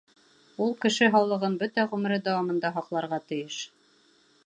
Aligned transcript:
Ул 0.65 0.73
кеше 0.85 1.09
һаулығын 1.17 1.59
бөтә 1.65 1.87
ғүмере 1.93 2.19
дауамында 2.31 2.75
һаҡларға 2.79 3.25
тейеш. 3.33 3.65